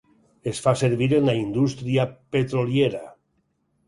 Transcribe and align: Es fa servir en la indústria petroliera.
Es 0.51 0.59
fa 0.61 0.71
servir 0.79 1.07
en 1.17 1.27
la 1.29 1.35
indústria 1.41 2.05
petroliera. 2.37 3.03